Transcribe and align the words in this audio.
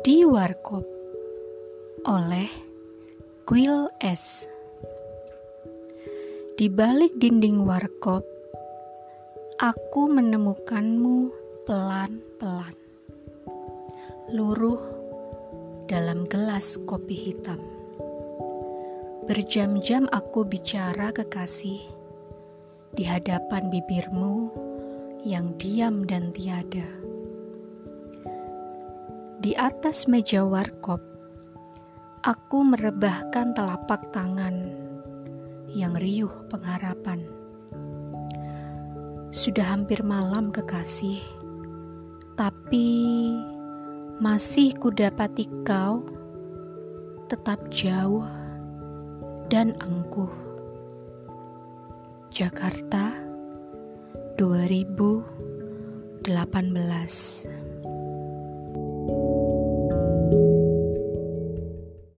di 0.00 0.24
Warkop 0.24 0.88
oleh 2.08 2.48
Quill 3.44 3.92
S. 4.00 4.48
Di 6.56 6.72
balik 6.72 7.20
dinding 7.20 7.68
warkop, 7.68 8.24
aku 9.60 10.08
menemukanmu 10.08 11.28
pelan-pelan. 11.68 12.72
Luruh 14.32 14.80
dalam 15.84 16.24
gelas 16.24 16.80
kopi 16.88 17.28
hitam. 17.28 17.60
Berjam-jam 19.28 20.08
aku 20.08 20.48
bicara 20.48 21.12
kekasih 21.12 21.84
di 22.96 23.04
hadapan 23.04 23.68
bibirmu 23.68 24.48
yang 25.28 25.52
diam 25.60 26.08
dan 26.08 26.32
tiada. 26.32 27.11
Di 29.42 29.58
atas 29.58 30.06
meja 30.06 30.46
warkop, 30.46 31.02
aku 32.22 32.62
merebahkan 32.62 33.58
telapak 33.58 34.14
tangan 34.14 34.70
yang 35.66 35.98
riuh 35.98 36.30
pengharapan. 36.46 37.26
Sudah 39.34 39.74
hampir 39.74 40.06
malam 40.06 40.54
kekasih, 40.54 41.18
tapi 42.38 42.86
masih 44.22 44.78
kudapati 44.78 45.50
kau 45.66 46.06
tetap 47.26 47.58
jauh 47.74 48.22
dan 49.50 49.74
angkuh. 49.82 50.30
Jakarta 52.30 53.10
2018 54.38 56.22